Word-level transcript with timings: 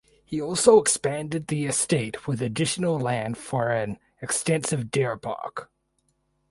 He 0.25 0.41
also 0.41 0.79
expanded 0.81 1.45
the 1.45 1.65
estate 1.67 2.25
with 2.25 2.41
additional 2.41 2.99
land 2.99 3.37
for 3.37 3.69
an 3.69 3.99
extensive 4.19 4.89
deer 4.89 5.15
park. 5.15 5.69